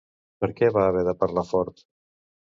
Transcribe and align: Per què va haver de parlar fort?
Per 0.43 0.47
què 0.61 0.69
va 0.77 0.85
haver 0.93 1.03
de 1.09 1.15
parlar 1.21 1.45
fort? 1.53 1.87